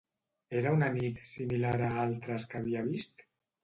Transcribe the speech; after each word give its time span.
Era 0.61 0.71
una 0.77 0.87
nit 0.95 1.21
similar 1.33 1.77
a 1.91 1.93
altres 2.09 2.51
que 2.53 2.63
havia 2.65 2.87
vist? 2.93 3.29